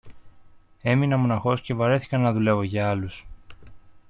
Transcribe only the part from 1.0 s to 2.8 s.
μονάχος και βαρέθηκα να δουλεύω